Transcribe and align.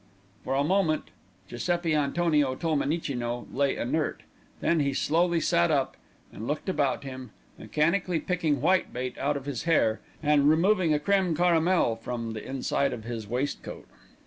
For 0.43 0.55
a 0.55 0.63
moment 0.63 1.11
Giuseppi 1.47 1.93
Antonio 1.93 2.55
Tolmenicino 2.55 3.45
lay 3.53 3.75
inert, 3.77 4.23
then 4.59 4.79
he 4.79 4.95
slowly 4.95 5.39
sat 5.39 5.69
up 5.69 5.95
and 6.33 6.47
looked 6.47 6.67
about 6.67 7.03
him, 7.03 7.29
mechanically 7.59 8.19
picking 8.19 8.61
whitebait 8.61 9.19
out 9.19 9.37
of 9.37 9.45
his 9.45 9.65
hair, 9.65 9.99
and 10.23 10.49
removing 10.49 10.91
a 10.91 10.97
crème 10.97 11.37
caramel 11.37 11.95
from 11.97 12.33
the 12.33 12.43
inside 12.43 12.93
of 12.93 13.03
his 13.03 13.27
waistcoat. 13.27 13.85